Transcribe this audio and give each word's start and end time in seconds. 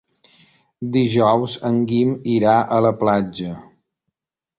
Dijous 0.95 1.57
en 1.69 1.77
Guim 1.91 2.15
irà 2.37 2.55
a 2.79 2.81
la 2.87 2.93
platja. 3.03 3.51